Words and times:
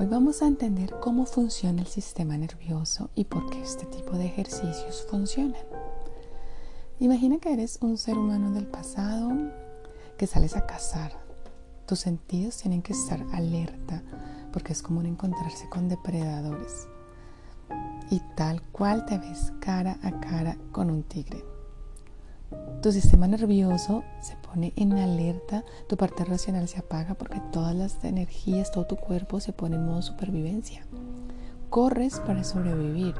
Hoy 0.00 0.06
vamos 0.06 0.42
a 0.42 0.46
entender 0.46 0.94
cómo 1.00 1.26
funciona 1.26 1.82
el 1.82 1.88
sistema 1.88 2.36
nervioso 2.38 3.10
y 3.16 3.24
por 3.24 3.50
qué 3.50 3.60
este 3.60 3.84
tipo 3.86 4.12
de 4.12 4.26
ejercicios 4.26 5.04
funcionan. 5.10 5.60
Imagina 7.00 7.38
que 7.38 7.52
eres 7.52 7.80
un 7.80 7.98
ser 7.98 8.16
humano 8.16 8.52
del 8.52 8.68
pasado 8.68 9.32
que 10.16 10.28
sales 10.28 10.54
a 10.54 10.66
cazar. 10.66 11.10
Tus 11.84 11.98
sentidos 11.98 12.58
tienen 12.58 12.80
que 12.80 12.92
estar 12.92 13.26
alerta 13.32 14.04
porque 14.52 14.72
es 14.72 14.82
común 14.82 15.04
encontrarse 15.06 15.68
con 15.68 15.88
depredadores. 15.88 16.86
Y 18.08 18.20
tal 18.36 18.62
cual 18.70 19.04
te 19.04 19.18
ves 19.18 19.52
cara 19.58 19.98
a 20.04 20.20
cara 20.20 20.56
con 20.70 20.90
un 20.90 21.02
tigre. 21.02 21.44
Tu 22.82 22.92
sistema 22.92 23.26
nervioso 23.26 24.04
se 24.20 24.36
pone 24.48 24.72
en 24.76 24.92
alerta, 24.92 25.64
tu 25.88 25.96
parte 25.96 26.24
racional 26.24 26.68
se 26.68 26.78
apaga 26.78 27.14
porque 27.14 27.40
todas 27.52 27.74
las 27.74 28.02
energías, 28.04 28.72
todo 28.72 28.86
tu 28.86 28.96
cuerpo 28.96 29.40
se 29.40 29.52
pone 29.52 29.76
en 29.76 29.86
modo 29.86 30.02
supervivencia. 30.02 30.86
Corres 31.70 32.20
para 32.20 32.44
sobrevivir. 32.44 33.14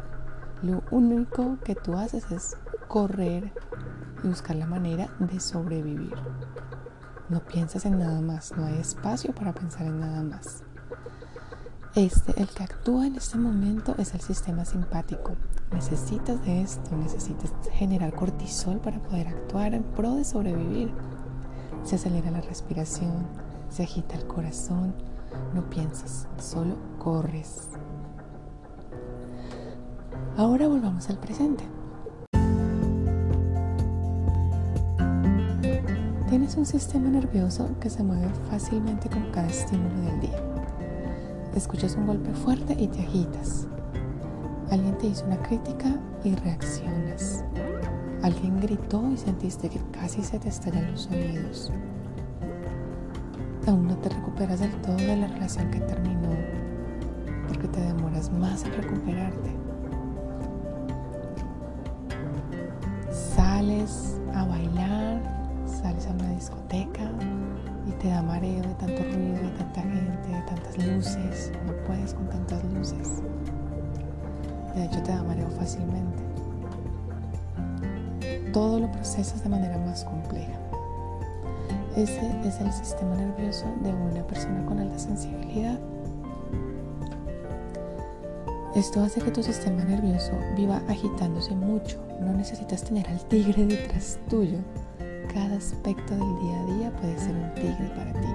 Lo 0.62 0.83
único 0.91 1.59
que 1.64 1.74
tú 1.74 1.95
haces 1.95 2.30
es 2.30 2.56
correr 2.88 3.52
y 4.24 4.28
buscar 4.28 4.56
la 4.56 4.66
manera 4.66 5.14
de 5.19 5.38
sobrevivir. 5.38 6.14
No 7.28 7.41
piensas 7.41 7.84
en 7.84 7.98
nada 7.98 8.20
más, 8.20 8.56
no 8.56 8.64
hay 8.64 8.78
espacio 8.78 9.34
para 9.34 9.52
pensar 9.52 9.86
en 9.86 10.00
nada 10.00 10.22
más. 10.22 10.64
Este, 11.95 12.41
el 12.41 12.48
que 12.48 12.62
actúa 12.62 13.06
en 13.06 13.16
este 13.16 13.38
momento 13.38 13.95
es 13.98 14.14
el 14.14 14.20
sistema 14.20 14.64
simpático. 14.64 15.33
Necesitas 15.72 16.42
de 16.45 16.62
esto, 16.62 16.97
necesitas 16.97 17.52
generar 17.72 18.14
cortisol 18.14 18.78
para 18.78 19.02
poder 19.02 19.28
actuar 19.28 19.74
en 19.74 19.83
pro 19.83 20.14
de 20.14 20.24
sobrevivir. 20.24 20.92
Se 21.84 21.96
acelera 21.96 22.30
la 22.30 22.41
respiración, 22.41 23.27
se 23.70 23.82
agita 23.82 24.14
el 24.14 24.27
corazón, 24.27 24.94
no 25.55 25.69
piensas, 25.69 26.28
solo 26.39 26.77
corres. 26.98 27.69
Ahora 30.36 30.69
volvamos 30.69 31.08
al 31.11 31.19
presente. 31.19 31.64
Tienes 36.28 36.56
un 36.56 36.66
sistema 36.66 37.08
nervioso 37.08 37.70
que 37.81 37.88
se 37.88 38.03
mueve 38.03 38.28
fácilmente 38.50 39.08
con 39.08 39.31
cada 39.33 39.48
estímulo 39.48 40.00
del 40.03 40.20
día. 40.20 40.42
Escuchas 41.55 41.97
un 41.97 42.06
golpe 42.06 42.33
fuerte 42.34 42.77
y 42.78 42.86
te 42.86 43.00
agitas. 43.00 43.66
Alguien 44.70 44.97
te 44.98 45.06
hizo 45.06 45.25
una 45.25 45.41
crítica 45.42 45.98
y 46.22 46.34
reaccionas. 46.34 47.44
Alguien 48.22 48.61
gritó 48.61 49.08
y 49.12 49.16
sentiste 49.16 49.69
que 49.69 49.80
casi 49.92 50.22
se 50.22 50.38
te 50.38 50.48
estallan 50.48 50.91
los 50.91 51.08
oídos. 51.08 51.72
Aún 53.66 53.86
no 53.86 53.97
te 53.98 54.08
recuperas 54.08 54.60
del 54.60 54.72
todo 54.83 54.97
de 54.97 55.16
la 55.16 55.28
relación 55.28 55.70
que 55.70 55.80
terminó 55.80 56.30
porque 57.47 57.69
te 57.69 57.80
demoras 57.80 58.30
más 58.33 58.64
en 58.64 58.72
recuperarte. 58.72 59.50
Sales 63.10 64.20
a 64.34 64.44
bailar, 64.44 65.22
sales 65.66 66.06
a 66.06 66.10
una 66.10 66.30
discoteca 66.30 67.10
y 67.86 67.92
te 67.92 68.08
da 68.08 68.22
mareo 68.22 68.62
de 68.62 68.75
tanto 68.75 69.03
ruido, 69.03 69.42
de 69.42 69.50
tanta 69.58 69.82
gente, 69.82 70.28
de 70.28 70.42
tantas 70.42 70.86
luces. 70.86 71.53
No 71.66 71.72
puedes 71.86 72.14
con 72.14 72.28
tantas 72.28 72.64
luces. 72.72 73.22
De 74.75 74.84
hecho, 74.84 75.03
te 75.03 75.12
da 75.12 75.22
mareo 75.22 75.48
fácilmente. 75.50 76.28
Todo 78.52 78.80
lo 78.80 78.91
procesas 78.91 79.42
de 79.42 79.48
manera 79.48 79.78
más 79.78 80.04
compleja. 80.04 80.58
Ese 81.96 82.20
es 82.44 82.60
el 82.60 82.72
sistema 82.72 83.16
nervioso 83.16 83.66
de 83.82 83.92
una 83.92 84.27
persona 84.27 84.64
con 84.64 84.78
alta 84.78 84.98
sensibilidad. 84.98 85.78
Esto 88.75 89.03
hace 89.03 89.20
que 89.20 89.31
tu 89.31 89.42
sistema 89.42 89.82
nervioso 89.84 90.32
viva 90.56 90.81
agitándose 90.88 91.54
mucho. 91.54 91.98
No 92.20 92.32
necesitas 92.32 92.84
tener 92.84 93.08
al 93.08 93.25
tigre 93.25 93.66
detrás 93.66 94.19
tuyo. 94.31 94.58
Cada 95.32 95.56
aspecto 95.56 96.14
del 96.14 96.38
día 96.38 96.60
a 96.60 96.64
día 96.76 96.97
puede 96.97 97.19
ser 97.19 97.34
un 97.34 97.54
tigre 97.54 97.91
para 97.97 98.12
ti. 98.12 98.28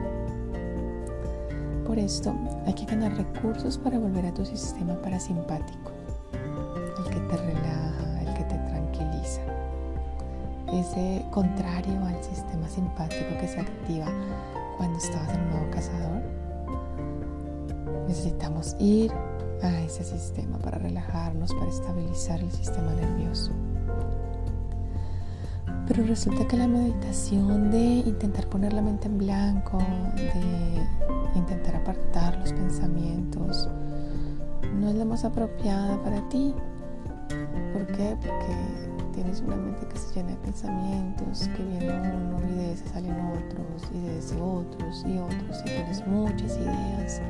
Por 1.85 1.97
esto 1.97 2.34
hay 2.66 2.73
que 2.73 2.85
ganar 2.85 3.16
recursos 3.16 3.78
para 3.78 4.00
volver 4.00 4.25
a 4.25 4.34
tu 4.34 4.46
sistema 4.46 5.02
parasimpático 5.02 5.91
el 6.97 7.09
que 7.09 7.19
te 7.19 7.38
relaja, 7.38 7.93
Ese 10.73 11.23
contrario 11.29 12.03
al 12.03 12.23
sistema 12.23 12.67
simpático 12.67 13.38
que 13.39 13.47
se 13.47 13.59
activa 13.59 14.07
cuando 14.78 14.97
estabas 14.97 15.29
en 15.29 15.50
nuevo 15.51 15.69
cazador. 15.69 16.23
Necesitamos 18.07 18.75
ir 18.79 19.11
a 19.61 19.81
ese 19.81 20.03
sistema 20.03 20.57
para 20.57 20.79
relajarnos, 20.79 21.53
para 21.53 21.69
estabilizar 21.69 22.39
el 22.41 22.51
sistema 22.51 22.91
nervioso. 22.94 23.51
Pero 25.88 26.03
resulta 26.06 26.47
que 26.47 26.57
la 26.57 26.67
meditación 26.67 27.69
de 27.69 27.78
intentar 27.78 28.47
poner 28.47 28.73
la 28.73 28.81
mente 28.81 29.07
en 29.07 29.19
blanco, 29.19 29.78
de 30.16 31.38
intentar 31.38 31.75
apartar 31.75 32.38
los 32.40 32.51
pensamientos, 32.51 33.69
no 34.73 34.90
es 34.90 34.95
la 34.95 35.05
más 35.05 35.23
apropiada 35.23 36.01
para 36.01 36.28
ti. 36.29 36.55
¿Por 37.73 37.85
qué? 37.88 38.17
Porque 38.22 38.93
tienes 39.13 39.41
una 39.41 39.56
mente 39.56 39.88
que 39.88 39.97
se 39.97 40.13
llena 40.16 40.31
de 40.31 40.38
pensamientos, 40.38 41.47
que 41.56 41.63
viene 41.63 42.00
uno 42.01 42.40
y 42.50 42.56
de 42.56 42.74
ese 42.74 42.88
salen 42.90 43.16
otros, 43.31 43.90
y 43.94 44.00
de 44.00 44.18
ese 44.18 44.41
otros 44.41 45.06
y 45.07 45.18
otros, 45.18 45.62
y 45.62 45.63
tienes 45.63 46.07
muchas 46.07 46.57
ideas. 46.57 47.22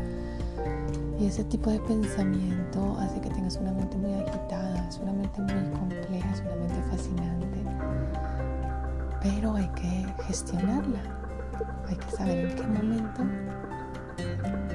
Y 1.19 1.27
ese 1.27 1.43
tipo 1.43 1.69
de 1.69 1.79
pensamiento 1.81 2.97
hace 2.99 3.21
que 3.21 3.29
tengas 3.29 3.57
una 3.57 3.71
mente 3.73 3.97
muy 3.97 4.13
agitada, 4.13 4.87
es 4.87 4.97
una 4.97 5.13
mente 5.13 5.41
muy 5.41 5.71
compleja, 5.77 6.31
es 6.33 6.41
una 6.41 6.55
mente 6.55 6.81
fascinante. 6.89 7.63
Pero 9.21 9.55
hay 9.55 9.67
que 9.69 10.05
gestionarla, 10.23 10.99
hay 11.87 11.95
que 11.95 12.11
saber 12.11 12.49
en 12.49 12.55
qué 12.55 12.63
momento 12.63 13.23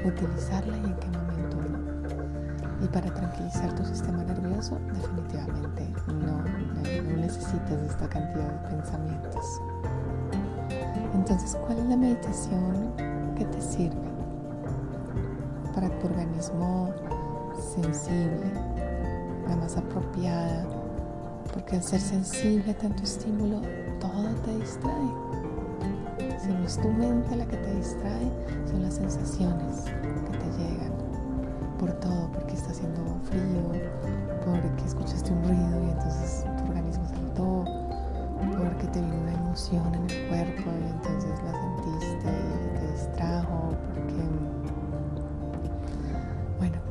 utilizarla 0.04 0.76
y 0.76 0.84
en 0.84 0.96
qué 0.96 1.06
momento. 1.06 1.17
Y 2.82 2.86
para 2.86 3.12
tranquilizar 3.12 3.74
tu 3.74 3.84
sistema 3.84 4.22
nervioso, 4.22 4.78
definitivamente 4.92 5.88
no, 6.06 6.38
no, 6.38 7.16
necesitas 7.16 7.82
esta 7.82 8.08
cantidad 8.08 8.52
de 8.52 8.76
pensamientos. 8.76 9.60
Entonces, 11.14 11.56
¿cuál 11.66 11.78
es 11.78 11.86
la 11.86 11.96
meditación 11.96 12.92
que 13.36 13.44
te 13.44 13.60
sirve? 13.60 14.08
para 15.80 15.96
tu 16.00 16.08
organismo 16.08 16.92
sensible, 17.56 18.50
la 19.48 19.54
más 19.54 19.76
apropiada, 19.76 20.66
porque 21.52 21.76
al 21.76 21.82
ser 21.84 22.00
sensible 22.00 22.72
a 22.72 22.74
tanto 22.76 23.04
estímulo, 23.04 23.60
todo 24.00 24.34
te 24.44 24.58
distrae. 24.58 25.12
Si 26.40 26.48
no 26.48 26.64
es 26.64 26.78
tu 26.78 26.88
mente 26.88 27.36
la 27.36 27.46
que 27.46 27.56
te 27.58 27.74
distrae, 27.76 28.28
son 28.68 28.82
las 28.82 28.94
sensaciones 28.94 29.84
que 29.84 30.38
te 30.38 30.58
llegan 30.58 31.07
por 31.78 31.92
todo, 31.92 32.30
porque 32.32 32.54
está 32.54 32.70
haciendo 32.70 33.18
frío, 33.24 33.72
porque 34.44 34.84
escuchaste 34.84 35.32
un 35.32 35.44
ruido 35.44 35.84
y 35.84 35.90
entonces 35.90 36.44
tu 36.56 36.70
organismo 36.70 37.08
saltó, 37.08 37.64
porque 38.58 38.86
te 38.88 39.00
vino 39.00 39.16
una 39.16 39.32
emoción 39.32 39.94
en 39.94 40.10
el 40.10 40.28
cuerpo 40.28 40.70
y 40.80 40.90
entonces 40.90 41.30
la 41.44 41.52
sentiste 41.52 42.28
y 42.28 42.78
te 42.78 42.92
distrajo, 42.92 43.74
porque 43.94 44.48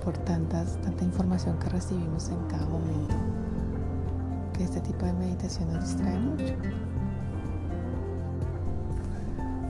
por 0.08 0.18
tantas, 0.20 0.78
tanta 0.82 1.04
información 1.04 1.60
que 1.60 1.68
recibimos 1.68 2.30
en 2.30 2.42
cada 2.48 2.66
momento, 2.66 3.14
que 4.54 4.64
este 4.64 4.80
tipo 4.80 5.06
de 5.06 5.12
meditación 5.12 5.74
nos 5.74 5.84
distrae 5.84 6.18
mucho. 6.18 6.54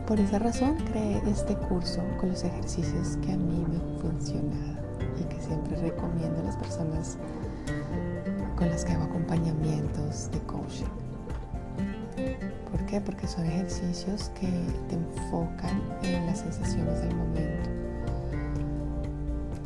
Por 0.08 0.20
esa 0.20 0.40
razón 0.40 0.78
creé 0.92 1.22
este 1.28 1.56
curso 1.56 2.02
con 2.20 2.30
los 2.30 2.44
ejercicios 2.44 3.18
que 3.18 3.34
a 3.34 3.38
mí 3.38 3.66
me 3.68 3.76
han 3.76 4.00
funcionado 4.00 4.78
y 5.20 5.24
que 5.26 5.42
siempre 5.42 5.76
recomiendo 5.76 6.40
a 6.40 6.44
las 6.46 6.56
personas 6.56 7.18
con 8.56 8.70
las 8.70 8.86
que 8.86 8.94
hago 8.94 9.04
acompañamientos 9.04 10.32
de 10.32 10.40
coaching. 10.40 10.86
¿Por 12.72 12.86
qué? 12.86 13.02
Porque 13.02 13.28
son 13.28 13.46
ejercicios 13.46 14.30
que 14.40 14.48
te 14.88 14.96
enfocan 14.96 15.82
en 16.04 16.26
las 16.26 16.40
sensaciones 16.40 17.02
del 17.02 17.16
momento 17.16 17.78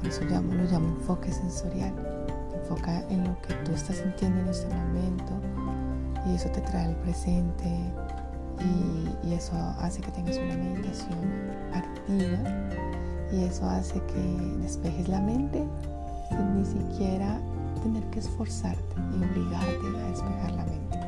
por 0.01 0.09
eso 0.09 0.25
llamo, 0.25 0.53
lo 0.55 0.63
llamo 0.63 0.87
enfoque 0.97 1.31
sensorial. 1.31 1.93
Enfoca 2.55 3.03
en 3.09 3.23
lo 3.23 3.39
que 3.41 3.53
tú 3.63 3.71
estás 3.71 3.97
sintiendo 3.97 4.39
en 4.39 4.47
este 4.47 4.67
momento 4.73 5.33
y 6.25 6.35
eso 6.35 6.49
te 6.49 6.61
trae 6.61 6.85
al 6.85 6.95
presente 6.97 7.69
y, 8.63 9.33
eso 9.33 9.53
hace 9.79 10.01
que 10.01 10.11
tengas 10.11 10.37
una 10.37 10.57
meditación 10.57 11.17
activa 11.73 12.37
y 13.31 13.43
eso 13.45 13.65
hace 13.65 14.01
que 14.07 14.21
despejes 14.61 15.07
la 15.07 15.21
mente 15.21 15.63
sin 16.29 16.57
ni 16.57 16.65
siquiera 16.65 17.39
tener 17.81 18.03
que 18.11 18.19
esforzarte 18.19 18.95
y 19.13 19.23
obligarte 19.23 19.87
a 20.03 20.09
despejar 20.09 20.51
la 20.51 20.65
mente, 20.65 20.99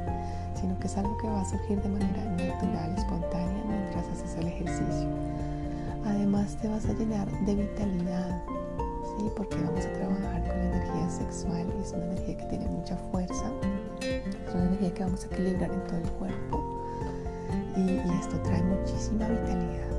sino 0.59 0.79
que 0.79 0.88
es 0.88 0.97
algo 0.97 1.17
que 1.17 1.27
va 1.27 1.41
a 1.41 1.45
surgir 1.45 1.81
de 1.81 1.89
manera 1.89 2.23
natural, 2.23 2.95
espontánea 2.97 3.63
mientras 3.67 4.07
haces 4.07 4.35
el 4.38 4.47
ejercicio. 4.47 5.09
Además 6.05 6.55
te 6.61 6.69
vas 6.69 6.85
a 6.85 6.94
llenar 6.94 7.29
de 7.45 7.55
vitalidad, 7.55 8.41
¿sí? 9.17 9.29
Porque 9.35 9.57
vamos 9.57 9.85
a 9.85 9.94
trabajar 9.94 10.44
con 10.47 10.57
la 10.57 10.77
energía 10.77 11.09
sexual 11.09 11.67
y 11.77 11.81
es 11.81 11.91
una 11.91 12.05
energía 12.05 12.38
que 12.38 12.45
tiene 12.45 12.67
mucha 12.67 12.95
fuerza, 13.11 13.51
es 14.01 14.53
una 14.53 14.63
energía 14.63 14.94
que 14.94 15.03
vamos 15.03 15.23
a 15.23 15.27
equilibrar 15.27 15.71
en 15.71 15.83
todo 15.83 15.97
el 15.97 16.09
cuerpo 16.11 16.73
y, 17.75 17.98
esto 18.20 18.40
trae 18.44 18.64
muchísima 18.64 19.28
vitalidad. 19.28 19.90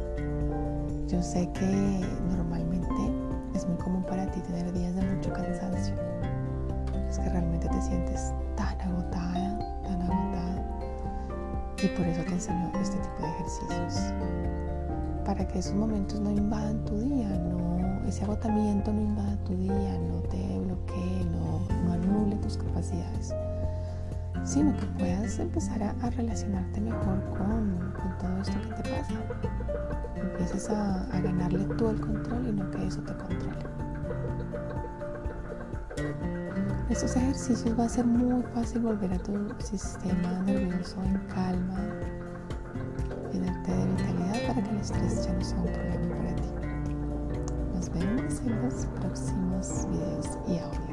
Yo 1.09 1.23
sé 1.23 1.51
que 1.53 2.01
normalmente 2.29 3.13
es 3.55 3.67
muy 3.67 3.77
común 3.79 4.03
para 4.05 4.31
ti 4.31 4.41
tener 4.41 4.73
días 4.73 4.95
de 4.95 5.03
mucho 5.03 5.33
cansancio, 5.33 5.95
es 7.09 7.19
que 7.19 7.29
realmente 7.29 7.69
te 7.69 7.83
sientes 7.83 8.33
tan 8.57 8.81
agotada, 8.81 9.59
tan 9.83 10.03
agotada. 10.03 10.79
Y 11.83 11.89
por 11.89 12.07
eso 12.07 12.23
te 12.23 12.33
enseño 12.33 12.73
este 12.81 12.97
tipo 12.97 13.23
de 13.23 13.29
ejercicios. 13.29 14.13
Para 15.25 15.47
que 15.47 15.59
esos 15.59 15.75
momentos 15.75 16.21
no 16.21 16.31
invadan 16.31 16.85
tu 16.85 16.99
día, 16.99 17.29
no, 17.29 18.07
ese 18.07 18.25
agotamiento 18.25 18.93
no 18.93 19.01
invada 19.01 19.37
tu 19.45 19.57
día, 19.57 19.99
no 19.99 20.21
te 20.29 20.59
bloquee, 20.59 21.25
no, 21.33 21.61
no 21.85 21.93
anule 21.93 22.37
tus 22.37 22.59
capacidades, 22.59 23.35
sino 24.45 24.77
que 24.77 24.87
puedas 24.99 25.39
empezar 25.39 25.83
a, 25.83 26.11
relacionarte 26.11 26.81
mejor 26.81 27.19
con, 27.37 27.95
todo 28.21 28.41
esto 28.41 28.61
que 28.61 28.83
te 28.83 28.91
pasa. 28.91 29.15
Empieces 30.17 30.71
a, 30.71 31.03
a 31.05 31.21
ganarle 31.21 31.65
tú 31.77 31.89
el 31.89 32.01
control 32.01 32.49
y 32.49 32.53
no 32.53 32.71
que 32.71 32.87
eso 32.87 33.01
te 33.03 33.15
controle. 33.15 33.75
Estos 36.91 37.17
ejercicios 37.17 37.79
va 37.79 37.87
a 37.87 37.89
ser 37.89 38.05
muy 38.05 38.43
fácil 38.55 38.83
volver 38.83 39.15
a 39.15 39.19
tu 39.19 39.33
sistema 39.59 40.43
nervioso 40.43 41.03
en 41.03 41.19
calma, 41.29 41.81
llenarte 43.33 43.73
de 43.73 43.87
vitalidad 43.87 44.49
para 44.49 44.63
que 44.63 44.71
el 44.71 44.77
estrés 44.77 45.25
ya 45.25 45.33
no 45.33 45.43
sea 45.43 45.59
un 45.59 45.73
problema 45.73 46.17
para 46.17 46.37
ti. 46.37 46.49
Nos 47.75 47.91
vemos 47.91 48.41
en 48.41 48.63
los 48.63 48.87
próximos 49.01 49.89
videos 49.91 50.39
y 50.47 50.59
audios. 50.59 50.85